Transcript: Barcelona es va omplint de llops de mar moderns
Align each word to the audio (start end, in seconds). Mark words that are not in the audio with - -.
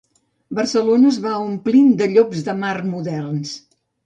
Barcelona 0.59 1.11
es 1.15 1.19
va 1.25 1.33
omplint 1.49 1.93
de 2.01 2.09
llops 2.15 2.43
de 2.49 2.57
mar 2.65 2.73
moderns 2.95 3.55